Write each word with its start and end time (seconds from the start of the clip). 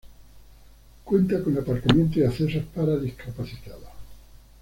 Cuenta 1.03 1.43
con 1.43 1.55
aparcamiento 1.59 2.17
y 2.19 2.23
accesos 2.23 2.63
para 2.73 2.97
discapacitados. 2.97 3.85